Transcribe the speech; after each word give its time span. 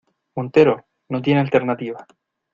montero, 0.35 0.87
no 1.09 1.21
tiene 1.21 1.41
alternativa. 1.41 2.07